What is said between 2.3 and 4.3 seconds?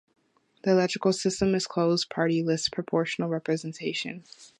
list proportional representation.